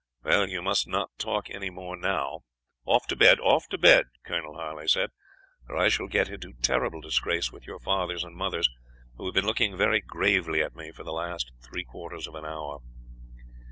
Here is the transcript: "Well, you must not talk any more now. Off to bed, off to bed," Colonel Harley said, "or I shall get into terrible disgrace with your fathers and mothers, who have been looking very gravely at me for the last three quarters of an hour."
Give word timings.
"Well, 0.23 0.49
you 0.49 0.63
must 0.63 0.87
not 0.87 1.11
talk 1.19 1.51
any 1.51 1.69
more 1.69 1.95
now. 1.95 2.39
Off 2.85 3.05
to 3.05 3.15
bed, 3.15 3.39
off 3.39 3.67
to 3.67 3.77
bed," 3.77 4.05
Colonel 4.25 4.55
Harley 4.55 4.87
said, 4.87 5.11
"or 5.69 5.77
I 5.77 5.89
shall 5.89 6.07
get 6.07 6.27
into 6.27 6.53
terrible 6.53 7.01
disgrace 7.01 7.51
with 7.51 7.67
your 7.67 7.77
fathers 7.79 8.23
and 8.23 8.35
mothers, 8.35 8.67
who 9.17 9.25
have 9.27 9.35
been 9.35 9.45
looking 9.45 9.77
very 9.77 10.01
gravely 10.01 10.63
at 10.63 10.73
me 10.73 10.91
for 10.91 11.03
the 11.03 11.13
last 11.13 11.51
three 11.63 11.83
quarters 11.83 12.25
of 12.25 12.33
an 12.33 12.45
hour." 12.45 12.79